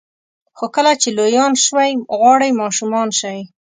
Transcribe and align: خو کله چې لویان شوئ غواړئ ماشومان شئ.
خو 0.57 0.65
کله 0.75 0.91
چې 1.01 1.09
لویان 1.17 1.53
شوئ 1.65 1.91
غواړئ 2.19 2.51
ماشومان 2.61 3.07
شئ. 3.19 3.39